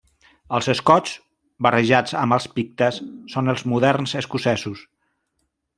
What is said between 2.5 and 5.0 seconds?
pictes, són els moderns escocesos.